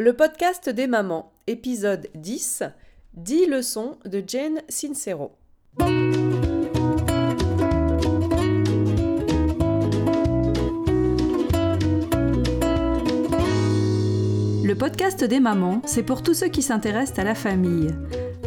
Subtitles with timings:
[0.00, 2.62] Le podcast des mamans, épisode 10,
[3.14, 5.32] 10 leçons de Jane Sincero.
[14.62, 17.88] Le podcast des mamans, c'est pour tous ceux qui s'intéressent à la famille.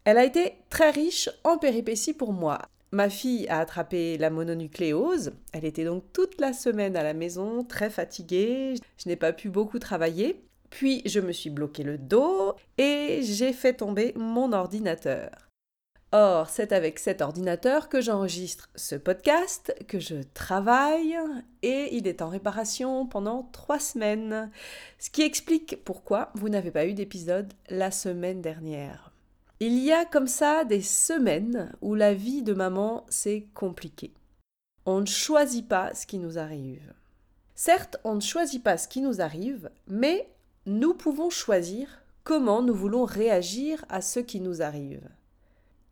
[0.03, 2.61] elle a été très riche en péripéties pour moi.
[2.91, 5.31] Ma fille a attrapé la mononucléose.
[5.53, 8.75] Elle était donc toute la semaine à la maison, très fatiguée.
[9.03, 10.45] Je n'ai pas pu beaucoup travailler.
[10.69, 15.29] Puis je me suis bloqué le dos et j'ai fait tomber mon ordinateur.
[16.11, 21.17] Or, c'est avec cet ordinateur que j'enregistre ce podcast, que je travaille,
[21.61, 24.49] et il est en réparation pendant trois semaines.
[24.97, 29.11] Ce qui explique pourquoi vous n'avez pas eu d'épisode la semaine dernière.
[29.59, 34.13] Il y a comme ça des semaines où la vie de maman, c'est compliqué.
[34.85, 36.93] On ne choisit pas ce qui nous arrive.
[37.55, 40.29] Certes, on ne choisit pas ce qui nous arrive, mais
[40.65, 45.07] nous pouvons choisir comment nous voulons réagir à ce qui nous arrive.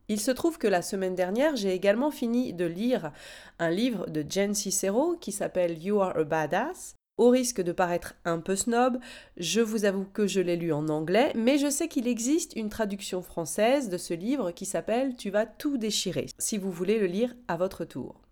[0.09, 3.11] Il se trouve que la semaine dernière, j'ai également fini de lire
[3.59, 8.15] un livre de Jen Cicero qui s'appelle You Are a Badass au risque de paraître
[8.25, 8.97] un peu snob,
[9.37, 12.69] je vous avoue que je l'ai lu en anglais, mais je sais qu'il existe une
[12.69, 17.05] traduction française de ce livre qui s'appelle Tu vas tout déchirer, si vous voulez le
[17.05, 18.22] lire à votre tour.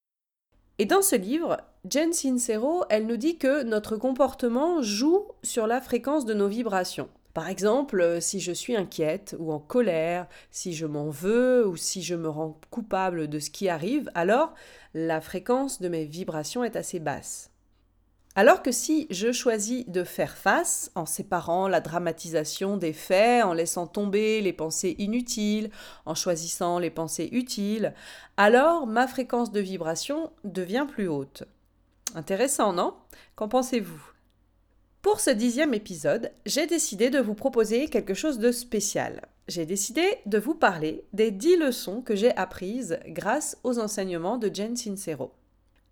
[0.81, 5.79] Et dans ce livre, Jen Sincero, elle nous dit que notre comportement joue sur la
[5.79, 7.07] fréquence de nos vibrations.
[7.35, 12.01] Par exemple, si je suis inquiète ou en colère, si je m'en veux ou si
[12.01, 14.55] je me rends coupable de ce qui arrive, alors
[14.95, 17.50] la fréquence de mes vibrations est assez basse.
[18.33, 23.51] Alors que si je choisis de faire face en séparant la dramatisation des faits, en
[23.51, 25.69] laissant tomber les pensées inutiles,
[26.05, 27.93] en choisissant les pensées utiles,
[28.37, 31.43] alors ma fréquence de vibration devient plus haute.
[32.15, 32.93] Intéressant, non?
[33.35, 34.01] Qu'en pensez-vous?
[35.01, 39.27] Pour ce dixième épisode, j'ai décidé de vous proposer quelque chose de spécial.
[39.49, 44.53] J'ai décidé de vous parler des dix leçons que j'ai apprises grâce aux enseignements de
[44.53, 45.33] Jen Sincero.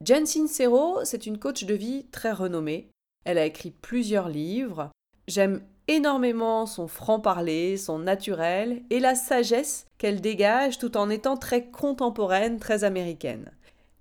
[0.05, 2.89] Jen Sincero, c'est une coach de vie très renommée.
[3.25, 4.91] Elle a écrit plusieurs livres.
[5.27, 11.69] J'aime énormément son franc-parler, son naturel et la sagesse qu'elle dégage tout en étant très
[11.69, 13.51] contemporaine, très américaine.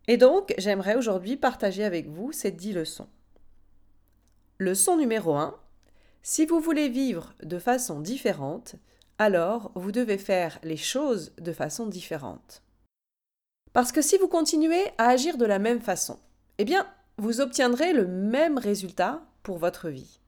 [0.07, 3.09] Et donc, j'aimerais aujourd'hui partager avec vous ces dix leçons.
[4.59, 5.57] Leçon numéro 1.
[6.23, 8.77] Si vous voulez vivre de façon différente,
[9.19, 12.63] alors vous devez faire les choses de façon différente.
[13.73, 16.19] Parce que si vous continuez à agir de la même façon,
[16.59, 16.87] eh bien,
[17.19, 20.21] vous obtiendrez le même résultat pour votre vie.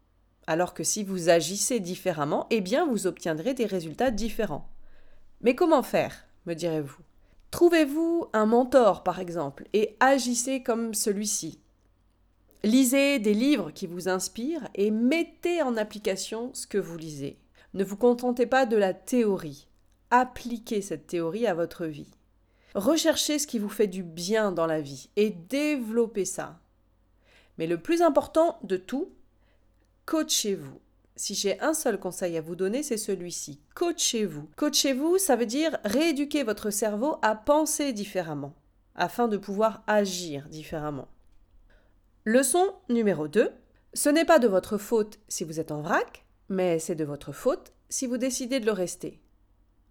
[0.46, 4.68] Alors que si vous agissez différemment, eh bien, vous obtiendrez des résultats différents.
[5.40, 7.02] Mais comment faire, me direz-vous?
[7.50, 11.60] Trouvez-vous un mentor, par exemple, et agissez comme celui-ci.
[12.62, 17.38] Lisez des livres qui vous inspirent et mettez en application ce que vous lisez.
[17.72, 19.66] Ne vous contentez pas de la théorie.
[20.10, 22.10] Appliquez cette théorie à votre vie.
[22.74, 26.60] Recherchez ce qui vous fait du bien dans la vie et développez ça.
[27.58, 29.12] Mais le plus important de tout,
[30.06, 30.80] coachez-vous.
[31.16, 33.60] Si j'ai un seul conseil à vous donner, c'est celui-ci.
[33.74, 34.48] Coachez-vous.
[34.56, 38.54] Coachez-vous, ça veut dire rééduquer votre cerveau à penser différemment,
[38.94, 41.08] afin de pouvoir agir différemment.
[42.24, 43.50] Leçon numéro 2.
[43.92, 47.32] Ce n'est pas de votre faute si vous êtes en vrac, mais c'est de votre
[47.32, 49.20] faute si vous décidez de le rester.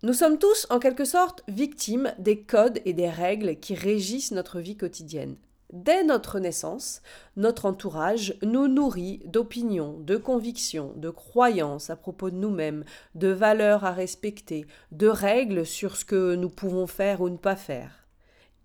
[0.01, 4.61] Nous sommes tous, en quelque sorte, victimes des codes et des règles qui régissent notre
[4.61, 5.35] vie quotidienne.
[5.73, 7.01] Dès notre naissance,
[7.35, 12.85] notre entourage nous nourrit d'opinions, de convictions, de croyances à propos de nous-mêmes,
[13.15, 17.57] de valeurs à respecter, de règles sur ce que nous pouvons faire ou ne pas
[17.57, 18.07] faire.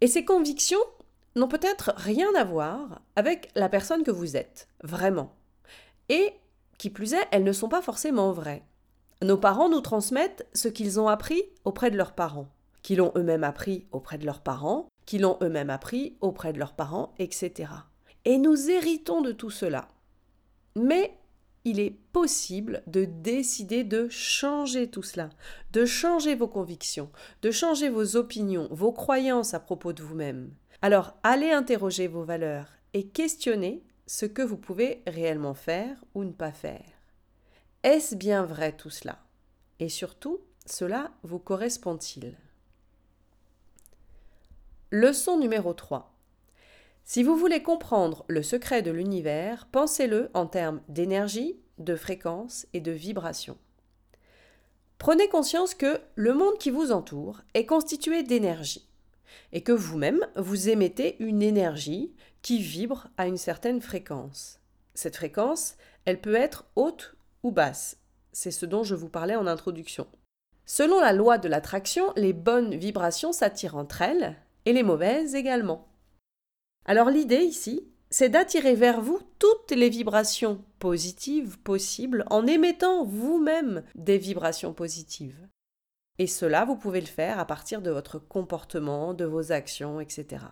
[0.01, 0.79] Et ces convictions
[1.35, 5.35] n'ont peut-être rien à voir avec la personne que vous êtes, vraiment.
[6.09, 6.33] Et,
[6.79, 8.63] qui plus est, elles ne sont pas forcément vraies.
[9.25, 12.51] Nos parents nous transmettent ce qu'ils ont appris auprès de leurs parents,
[12.83, 16.75] qu'ils ont eux-mêmes appris auprès de leurs parents, qu'ils ont eux-mêmes appris auprès de leurs
[16.75, 17.71] parents, etc.
[18.27, 19.89] Et nous héritons de tout cela.
[20.77, 21.17] Mais
[21.65, 25.31] il est possible de décider de changer tout cela,
[25.73, 27.09] de changer vos convictions,
[27.41, 30.51] de changer vos opinions, vos croyances à propos de vous-même.
[30.83, 36.33] Alors allez interroger vos valeurs et questionnez ce que vous pouvez réellement faire ou ne
[36.33, 36.94] pas faire.
[37.85, 39.19] Est-ce bien vrai tout cela?
[39.79, 42.35] Et surtout, cela vous correspond-il?
[44.91, 46.11] Leçon numéro 3.
[47.05, 52.81] Si vous voulez comprendre le secret de l'univers, pensez-le en termes d'énergie, de fréquence et
[52.81, 53.59] de vibration.
[54.97, 58.89] Prenez conscience que le monde qui vous entoure est constitué d'énergie
[59.53, 64.59] et que vous-même, vous émettez une énergie qui vibre à une certaine fréquence.
[64.95, 65.77] Cette fréquence,
[66.07, 67.15] elle peut être haute
[67.45, 67.99] ou basse.
[68.33, 70.09] C'est ce dont je vous parlais en introduction.
[70.67, 75.89] Selon la loi de l'attraction, les bonnes vibrations s'attirent entre elles et les mauvaises également.
[76.87, 83.83] Alors l'idée ici, c'est d'attirer vers vous toutes les vibrations positives possibles en émettant vous-même
[83.95, 85.49] des vibrations positives.
[86.19, 90.45] Et cela, vous pouvez le faire à partir de votre comportement, de vos actions, etc.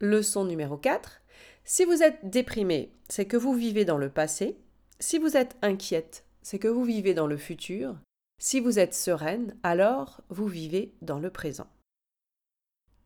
[0.00, 1.22] Leçon numéro 4.
[1.64, 4.58] Si vous êtes déprimé, c'est que vous vivez dans le passé.
[5.00, 7.96] Si vous êtes inquiète, c'est que vous vivez dans le futur.
[8.40, 11.66] Si vous êtes sereine, alors vous vivez dans le présent.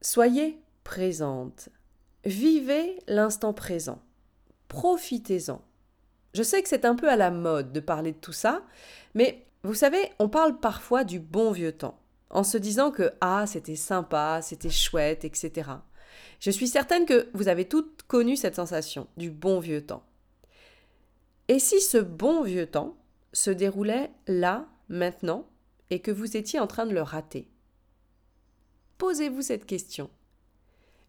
[0.01, 1.69] Soyez présente.
[2.25, 4.01] Vivez l'instant présent.
[4.69, 5.63] Profitez-en.
[6.35, 8.63] Je sais que c'est un peu à la mode de parler de tout ça,
[9.15, 11.99] mais vous savez, on parle parfois du bon vieux temps,
[12.31, 15.71] en se disant que ah, c'était sympa, c'était chouette, etc.
[16.41, 20.05] Je suis certaine que vous avez toutes connu cette sensation du bon vieux temps.
[21.49, 22.97] Et si ce bon vieux temps
[23.33, 25.49] se déroulait là, maintenant,
[25.91, 27.49] et que vous étiez en train de le rater?
[28.99, 30.11] Posez-vous cette question.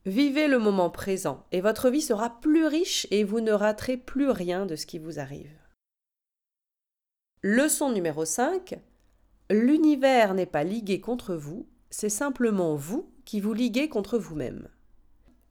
[0.06, 4.30] Vivez le moment présent et votre vie sera plus riche et vous ne raterez plus
[4.30, 5.51] rien de ce qui vous arrive.
[7.41, 8.80] Leçon numéro 5.
[9.50, 14.69] L'univers n'est pas ligué contre vous, c'est simplement vous qui vous liguez contre vous-même.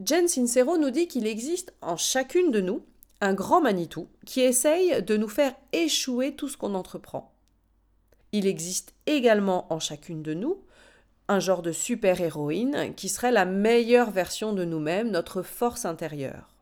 [0.04, 2.84] Jen Sincero nous dit qu'il existe en chacune de nous
[3.20, 7.32] un grand Manitou qui essaye de nous faire échouer tout ce qu'on entreprend.
[8.32, 10.62] Il existe également en chacune de nous
[11.28, 16.54] un genre de super-héroïne qui serait la meilleure version de nous-mêmes, notre force intérieure.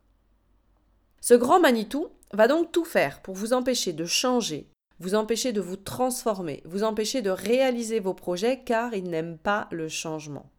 [1.21, 4.69] Ce grand Manitou va donc tout faire pour vous empêcher de changer,
[4.99, 9.69] vous empêcher de vous transformer, vous empêcher de réaliser vos projets car il n'aime pas
[9.71, 10.51] le changement.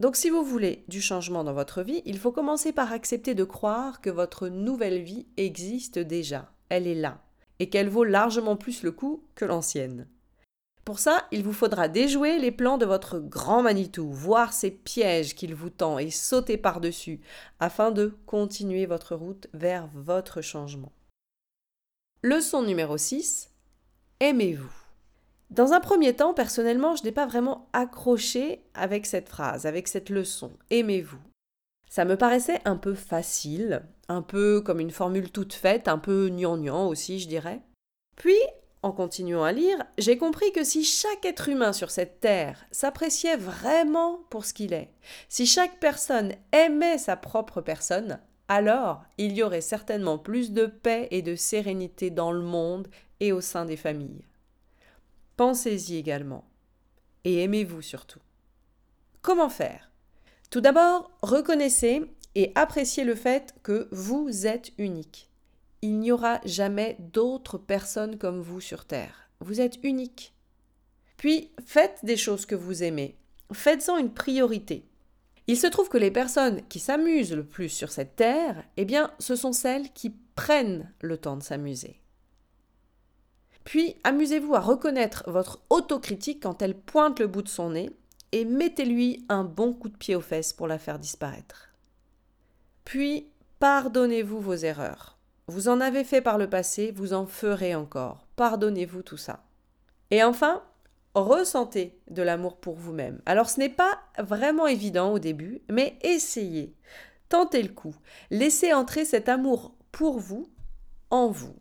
[0.00, 3.44] Donc si vous voulez du changement dans votre vie, il faut commencer par accepter de
[3.44, 7.22] croire que votre nouvelle vie existe déjà, elle est là,
[7.58, 10.08] et qu'elle vaut largement plus le coup que l'ancienne.
[10.86, 15.34] Pour ça, il vous faudra déjouer les plans de votre grand Manitou, voir ces pièges
[15.34, 17.20] qu'il vous tend et sauter par-dessus,
[17.60, 20.92] afin de continuer votre route vers votre changement.
[22.22, 23.50] Leçon numéro 6.
[24.20, 24.79] Aimez-vous.
[25.50, 30.08] Dans un premier temps, personnellement, je n'ai pas vraiment accroché avec cette phrase, avec cette
[30.08, 30.52] leçon.
[30.70, 31.18] Aimez-vous.
[31.88, 36.28] Ça me paraissait un peu facile, un peu comme une formule toute faite, un peu
[36.28, 37.62] gnangnan aussi, je dirais.
[38.14, 38.38] Puis,
[38.82, 43.36] en continuant à lire, j'ai compris que si chaque être humain sur cette terre s'appréciait
[43.36, 44.92] vraiment pour ce qu'il est,
[45.28, 51.08] si chaque personne aimait sa propre personne, alors il y aurait certainement plus de paix
[51.10, 52.86] et de sérénité dans le monde
[53.18, 54.29] et au sein des familles.
[55.40, 56.44] Pensez-y également.
[57.24, 58.18] Et aimez-vous surtout.
[59.22, 59.90] Comment faire?
[60.50, 62.02] Tout d'abord, reconnaissez
[62.34, 65.30] et appréciez le fait que vous êtes unique.
[65.80, 69.30] Il n'y aura jamais d'autres personnes comme vous sur Terre.
[69.40, 70.34] Vous êtes unique.
[71.16, 73.16] Puis, faites des choses que vous aimez.
[73.50, 74.84] Faites-en une priorité.
[75.46, 79.10] Il se trouve que les personnes qui s'amusent le plus sur cette terre, eh bien,
[79.18, 81.98] ce sont celles qui prennent le temps de s'amuser.
[83.64, 87.90] Puis, amusez-vous à reconnaître votre autocritique quand elle pointe le bout de son nez
[88.32, 91.70] et mettez-lui un bon coup de pied aux fesses pour la faire disparaître.
[92.84, 95.18] Puis, pardonnez-vous vos erreurs.
[95.46, 98.26] Vous en avez fait par le passé, vous en ferez encore.
[98.36, 99.42] Pardonnez-vous tout ça.
[100.12, 100.62] Et enfin,
[101.14, 103.20] ressentez de l'amour pour vous-même.
[103.26, 106.74] Alors ce n'est pas vraiment évident au début, mais essayez.
[107.28, 107.94] Tentez le coup.
[108.30, 110.48] Laissez entrer cet amour pour vous
[111.10, 111.56] en vous.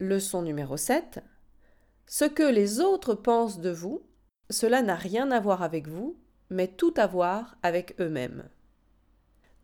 [0.00, 1.18] Leçon numéro 7.
[2.06, 4.06] Ce que les autres pensent de vous,
[4.48, 6.16] cela n'a rien à voir avec vous,
[6.50, 8.48] mais tout à voir avec eux-mêmes.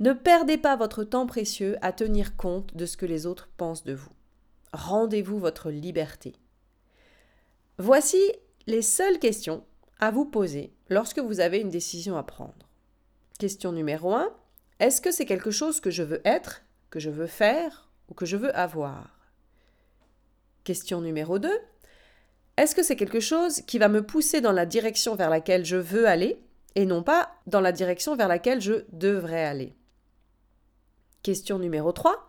[0.01, 3.85] Ne perdez pas votre temps précieux à tenir compte de ce que les autres pensent
[3.85, 4.11] de vous.
[4.73, 6.35] Rendez-vous votre liberté.
[7.79, 8.21] Voici
[8.67, 9.65] les seules questions
[10.01, 12.69] à vous poser lorsque vous avez une décision à prendre.
[13.39, 14.35] Question numéro 1.
[14.81, 18.27] Est-ce que c'est quelque chose que je veux être, que je veux faire ou que
[18.27, 19.14] je veux avoir?
[20.65, 21.51] Question numéro 2.
[22.57, 25.77] Est-ce que c'est quelque chose qui va me pousser dans la direction vers laquelle je
[25.77, 26.43] veux aller
[26.75, 29.75] et non pas dans la direction vers laquelle je devrais aller?
[31.23, 32.29] Question numéro 3.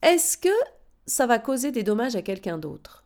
[0.00, 0.48] Est-ce que
[1.06, 3.04] ça va causer des dommages à quelqu'un d'autre?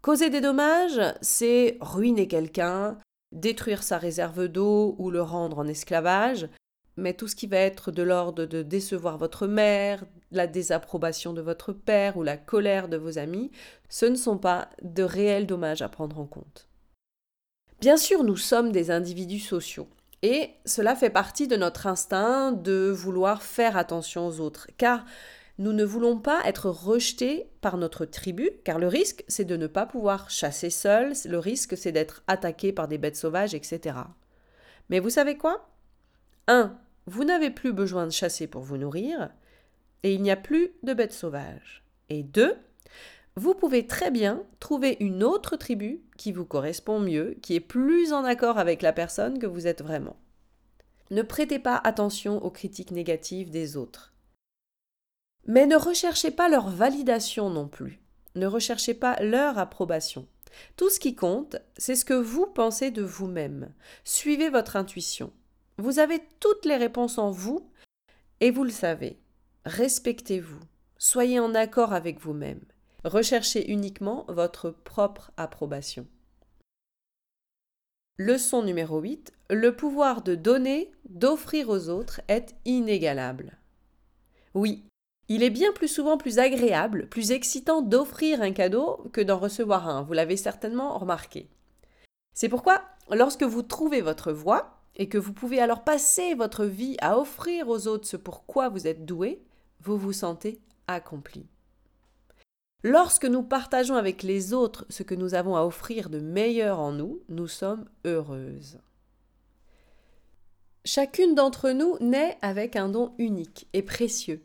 [0.00, 2.98] Causer des dommages, c'est ruiner quelqu'un,
[3.30, 6.48] détruire sa réserve d'eau ou le rendre en esclavage,
[6.96, 11.40] mais tout ce qui va être de l'ordre de décevoir votre mère, la désapprobation de
[11.40, 13.50] votre père ou la colère de vos amis,
[13.88, 16.68] ce ne sont pas de réels dommages à prendre en compte.
[17.80, 19.88] Bien sûr, nous sommes des individus sociaux,
[20.22, 25.04] et cela fait partie de notre instinct de vouloir faire attention aux autres, car
[25.58, 29.66] nous ne voulons pas être rejetés par notre tribu, car le risque, c'est de ne
[29.66, 33.96] pas pouvoir chasser seul, le risque, c'est d'être attaqué par des bêtes sauvages, etc.
[34.88, 35.68] Mais vous savez quoi?
[36.48, 36.76] 1.
[37.06, 39.30] Vous n'avez plus besoin de chasser pour vous nourrir,
[40.02, 41.84] et il n'y a plus de bêtes sauvages.
[42.08, 42.56] Et 2.
[43.36, 48.12] Vous pouvez très bien trouver une autre tribu qui vous correspond mieux, qui est plus
[48.12, 50.16] en accord avec la personne que vous êtes vraiment.
[51.10, 54.12] Ne prêtez pas attention aux critiques négatives des autres.
[55.46, 58.00] Mais ne recherchez pas leur validation non plus.
[58.34, 60.26] Ne recherchez pas leur approbation.
[60.76, 63.72] Tout ce qui compte, c'est ce que vous pensez de vous-même.
[64.04, 65.32] Suivez votre intuition.
[65.78, 67.70] Vous avez toutes les réponses en vous
[68.40, 69.18] et vous le savez.
[69.64, 70.60] Respectez-vous.
[70.98, 72.60] Soyez en accord avec vous-même.
[73.04, 76.06] Recherchez uniquement votre propre approbation.
[78.18, 79.32] Leçon numéro 8.
[79.50, 83.58] Le pouvoir de donner, d'offrir aux autres est inégalable.
[84.54, 84.84] Oui,
[85.28, 89.88] il est bien plus souvent plus agréable, plus excitant d'offrir un cadeau que d'en recevoir
[89.88, 91.48] un, vous l'avez certainement remarqué.
[92.34, 96.96] C'est pourquoi, lorsque vous trouvez votre voie, et que vous pouvez alors passer votre vie
[97.00, 99.42] à offrir aux autres ce pour quoi vous êtes doué,
[99.80, 101.46] vous vous sentez accompli.
[102.84, 106.92] Lorsque nous partageons avec les autres ce que nous avons à offrir de meilleur en
[106.92, 108.78] nous, nous sommes heureuses.
[110.84, 114.44] Chacune d'entre nous naît avec un don unique et précieux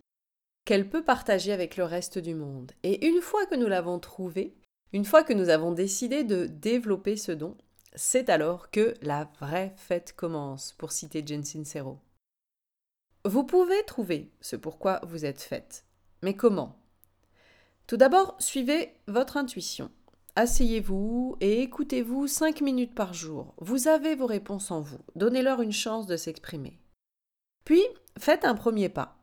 [0.66, 2.74] qu'elle peut partager avec le reste du monde.
[2.84, 4.54] Et une fois que nous l'avons trouvé,
[4.94, 7.56] une fois que nous avons décidé de développer ce don,
[7.98, 12.00] c'est alors que la vraie fête commence, pour citer Jen Sincero.
[13.26, 15.84] Vous pouvez trouver ce pourquoi vous êtes faite.
[16.22, 16.78] Mais comment?
[17.88, 19.92] Tout d'abord, suivez votre intuition.
[20.36, 23.56] Asseyez-vous et écoutez-vous cinq minutes par jour.
[23.58, 25.00] Vous avez vos réponses en vous.
[25.16, 26.80] Donnez-leur une chance de s'exprimer.
[27.66, 27.84] Puis,
[28.20, 29.18] faites un premier pas.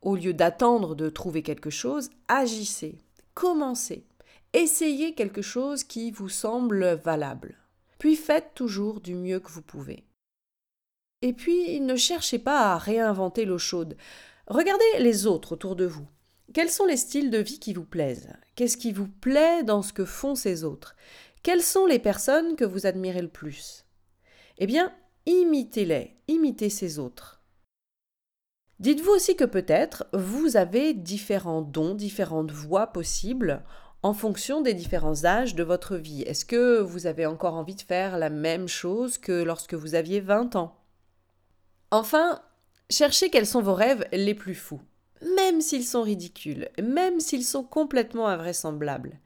[0.00, 2.98] Au lieu d'attendre de trouver quelque chose, agissez,
[3.34, 4.06] commencez,
[4.52, 7.56] essayez quelque chose qui vous semble valable.
[8.00, 10.04] Puis faites toujours du mieux que vous pouvez.
[11.20, 13.94] Et puis ne cherchez pas à réinventer l'eau chaude.
[14.46, 16.08] Regardez les autres autour de vous.
[16.54, 18.32] Quels sont les styles de vie qui vous plaisent?
[18.56, 20.96] Qu'est-ce qui vous plaît dans ce que font ces autres?
[21.42, 23.84] Quelles sont les personnes que vous admirez le plus?
[24.56, 24.94] Eh bien,
[25.26, 27.42] imitez-les, imitez ces autres.
[28.78, 33.62] Dites-vous aussi que peut-être vous avez différents dons, différentes voies possibles
[34.02, 36.22] en fonction des différents âges de votre vie.
[36.22, 40.20] Est-ce que vous avez encore envie de faire la même chose que lorsque vous aviez
[40.20, 40.76] 20 ans?
[41.90, 42.40] Enfin,
[42.88, 44.80] cherchez quels sont vos rêves les plus fous.
[45.36, 49.18] Même s'ils sont ridicules, même s'ils sont complètement invraisemblables,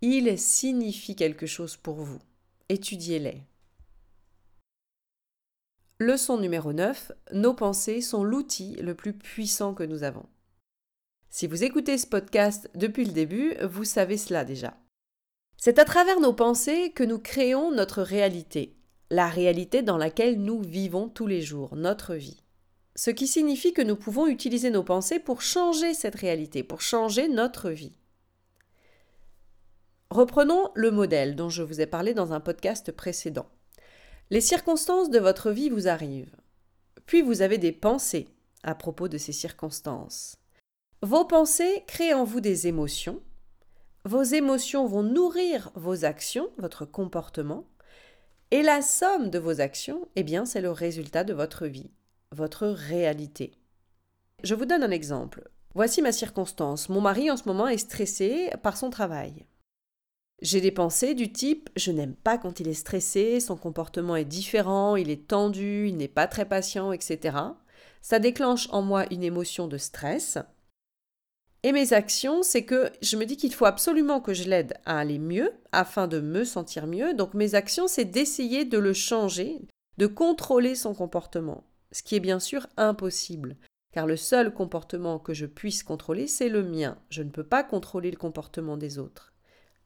[0.00, 2.20] ils signifient quelque chose pour vous.
[2.68, 3.42] Étudiez-les.
[5.98, 7.12] Leçon numéro 9.
[7.32, 10.24] Nos pensées sont l'outil le plus puissant que nous avons.
[11.32, 14.76] Si vous écoutez ce podcast depuis le début, vous savez cela déjà.
[15.56, 18.76] C'est à travers nos pensées que nous créons notre réalité,
[19.10, 22.42] la réalité dans laquelle nous vivons tous les jours, notre vie.
[22.96, 27.28] Ce qui signifie que nous pouvons utiliser nos pensées pour changer cette réalité, pour changer
[27.28, 27.94] notre vie.
[30.10, 33.46] Reprenons le modèle dont je vous ai parlé dans un podcast précédent.
[34.30, 36.34] Les circonstances de votre vie vous arrivent.
[37.06, 38.26] Puis vous avez des pensées
[38.64, 40.39] à propos de ces circonstances.
[41.02, 43.22] Vos pensées créent en vous des émotions.
[44.04, 47.64] Vos émotions vont nourrir vos actions, votre comportement.
[48.50, 51.90] Et la somme de vos actions, eh bien, c'est le résultat de votre vie,
[52.32, 53.52] votre réalité.
[54.42, 55.48] Je vous donne un exemple.
[55.74, 56.90] Voici ma circonstance.
[56.90, 59.46] Mon mari en ce moment est stressé par son travail.
[60.42, 64.24] J'ai des pensées du type je n'aime pas quand il est stressé, son comportement est
[64.26, 67.38] différent, il est tendu, il n'est pas très patient, etc.
[68.02, 70.38] Ça déclenche en moi une émotion de stress.
[71.62, 74.98] Et mes actions, c'est que je me dis qu'il faut absolument que je l'aide à
[74.98, 77.12] aller mieux afin de me sentir mieux.
[77.12, 79.60] Donc mes actions, c'est d'essayer de le changer,
[79.98, 83.56] de contrôler son comportement, ce qui est bien sûr impossible.
[83.92, 86.96] car le seul comportement que je puisse contrôler, c'est le mien.
[87.10, 89.32] Je ne peux pas contrôler le comportement des autres.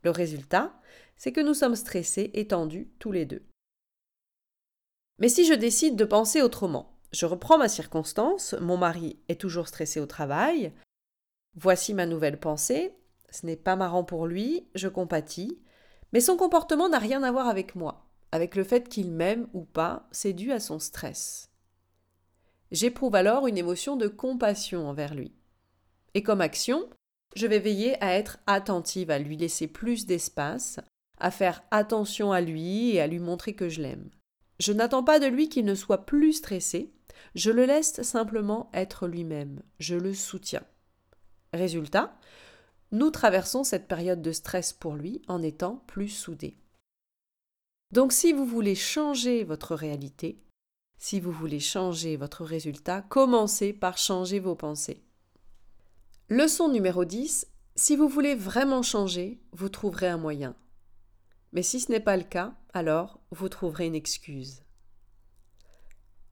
[0.02, 0.74] Le résultat,
[1.16, 3.42] c'est que nous sommes stressés et tendus tous les deux.
[5.18, 9.68] Mais si je décide de penser autrement, je reprends ma circonstance, mon mari est toujours
[9.68, 10.72] stressé au travail,
[11.56, 12.94] voici ma nouvelle pensée,
[13.30, 15.58] ce n'est pas marrant pour lui, je compatis,
[16.12, 19.64] mais son comportement n'a rien à voir avec moi, avec le fait qu'il m'aime ou
[19.64, 21.50] pas, c'est dû à son stress.
[22.70, 25.32] J'éprouve alors une émotion de compassion envers lui.
[26.14, 26.88] Et comme action,
[27.36, 30.80] je vais veiller à être attentive, à lui laisser plus d'espace,
[31.18, 34.10] à faire attention à lui et à lui montrer que je l'aime.
[34.60, 36.92] Je n'attends pas de lui qu'il ne soit plus stressé,
[37.34, 40.64] je le laisse simplement être lui-même, je le soutiens.
[41.54, 42.16] Résultat,
[42.92, 46.58] nous traversons cette période de stress pour lui en étant plus soudés.
[47.92, 50.42] Donc si vous voulez changer votre réalité,
[50.98, 55.02] si vous voulez changer votre résultat, commencez par changer vos pensées.
[56.28, 57.46] Leçon numéro 10.
[57.76, 60.56] Si vous voulez vraiment changer, vous trouverez un moyen.
[61.52, 64.62] Mais si ce n'est pas le cas, alors vous trouverez une excuse.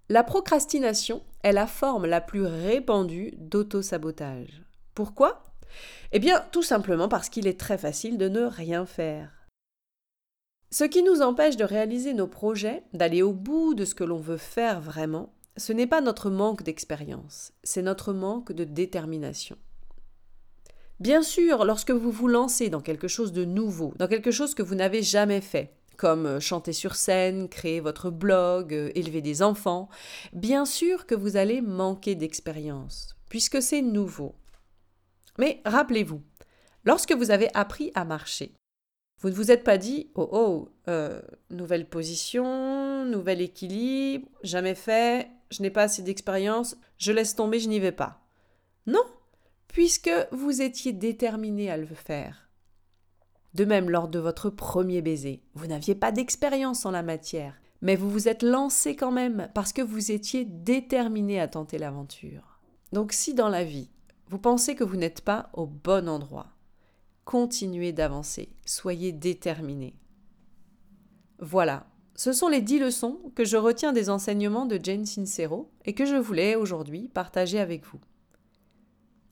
[0.08, 4.62] La procrastination est la forme la plus répandue d'auto-sabotage.
[4.94, 5.42] Pourquoi?
[6.12, 9.30] Eh bien, tout simplement parce qu'il est très facile de ne rien faire.
[10.70, 14.20] Ce qui nous empêche de réaliser nos projets, d'aller au bout de ce que l'on
[14.20, 19.56] veut faire vraiment, ce n'est pas notre manque d'expérience, c'est notre manque de détermination.
[20.99, 24.62] Bien sûr, lorsque vous vous lancez dans quelque chose de nouveau, dans quelque chose que
[24.62, 29.42] vous n'avez jamais fait, comme euh, chanter sur scène, créer votre blog, euh, élever des
[29.42, 29.88] enfants,
[30.32, 34.34] bien sûr que vous allez manquer d'expérience, puisque c'est nouveau.
[35.38, 36.22] Mais rappelez-vous,
[36.84, 38.54] lorsque vous avez appris à marcher,
[39.20, 45.30] vous ne vous êtes pas dit oh oh, euh, nouvelle position, nouvel équilibre, jamais fait,
[45.50, 48.26] je n'ai pas assez d'expérience, je laisse tomber, je n'y vais pas.
[48.86, 49.04] Non,
[49.68, 52.48] puisque vous étiez déterminé à le faire.
[53.54, 57.96] De même, lors de votre premier baiser, vous n'aviez pas d'expérience en la matière, mais
[57.96, 62.59] vous vous êtes lancé quand même parce que vous étiez déterminé à tenter l'aventure.
[62.92, 63.90] Donc si dans la vie,
[64.28, 66.48] vous pensez que vous n'êtes pas au bon endroit,
[67.24, 69.94] continuez d'avancer, soyez déterminés.
[71.38, 75.94] Voilà, ce sont les dix leçons que je retiens des enseignements de Jane Sincero et
[75.94, 78.00] que je voulais aujourd'hui partager avec vous.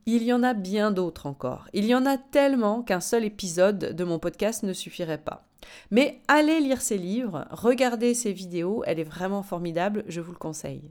[0.06, 1.68] Il y en a bien d'autres encore.
[1.72, 5.46] Il y en a tellement qu'un seul épisode de mon podcast ne suffirait pas.
[5.90, 10.38] Mais allez lire ces livres, regardez ces vidéos, elle est vraiment formidable, je vous le
[10.38, 10.90] conseille.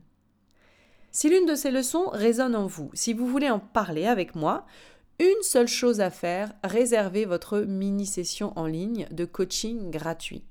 [1.11, 4.65] Si l'une de ces leçons résonne en vous, si vous voulez en parler avec moi,
[5.19, 10.45] une seule chose à faire, réservez votre mini-session en ligne de coaching gratuit.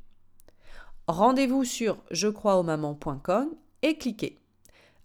[1.06, 4.38] Rendez-vous sur jecroisausmamans.com et cliquez.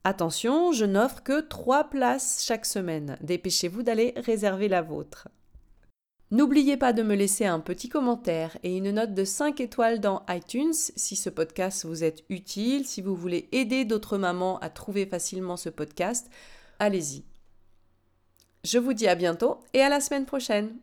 [0.04, 3.18] Attention, je n'offre que 3 places chaque semaine.
[3.22, 5.30] Dépêchez-vous d'aller réserver la vôtre.
[6.34, 10.26] N'oubliez pas de me laisser un petit commentaire et une note de 5 étoiles dans
[10.30, 15.06] iTunes si ce podcast vous est utile, si vous voulez aider d'autres mamans à trouver
[15.06, 16.32] facilement ce podcast.
[16.80, 17.24] Allez-y.
[18.64, 20.76] Je vous dis à bientôt et à la semaine prochaine.